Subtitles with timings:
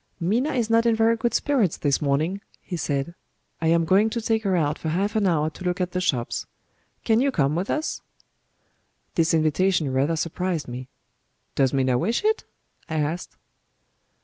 [0.19, 3.13] "Minna is not in very good spirits this morning," he said.
[3.61, 6.01] "I am going to take her out for half an hour to look at the
[6.01, 6.47] shops.
[7.03, 8.01] Can you come with us?"
[9.13, 10.89] This invitation rather surprised me.
[11.53, 12.45] "Does Minna wish it?"
[12.89, 13.37] I asked.